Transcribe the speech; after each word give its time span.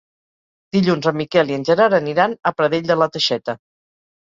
Dilluns 0.77 1.09
en 1.11 1.17
Miquel 1.21 1.51
i 1.53 1.59
en 1.59 1.67
Gerard 1.69 1.99
aniran 1.99 2.35
a 2.53 2.55
Pradell 2.59 2.91
de 2.95 3.01
la 3.05 3.11
Teixeta. 3.19 3.59